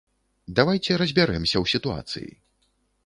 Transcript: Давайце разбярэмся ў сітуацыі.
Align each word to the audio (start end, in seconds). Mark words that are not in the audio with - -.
Давайце 0.59 0.97
разбярэмся 1.01 1.57
ў 1.63 1.65
сітуацыі. 1.75 2.29